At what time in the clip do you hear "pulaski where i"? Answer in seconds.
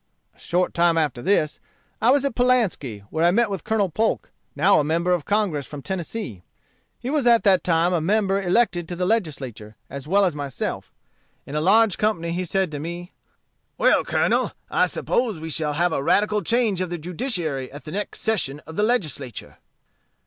2.33-3.29